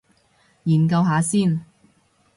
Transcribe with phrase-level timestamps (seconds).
[0.63, 1.63] 研究下先